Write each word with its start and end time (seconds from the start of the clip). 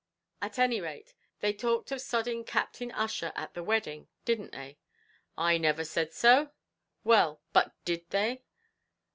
"At 0.41 0.57
any 0.57 0.81
rate, 0.81 1.13
they 1.41 1.53
talked 1.53 1.91
of 1.91 1.99
sodding 1.99 2.43
Captain 2.43 2.91
Ussher 2.91 3.31
at 3.35 3.53
the 3.53 3.61
wedding 3.61 4.07
didn't 4.25 4.51
they?" 4.51 4.79
"I 5.37 5.59
niver 5.59 5.85
said 5.85 6.11
so." 6.11 6.49
"Well, 7.03 7.39
but 7.53 7.75
did 7.85 8.09
they?" 8.09 8.41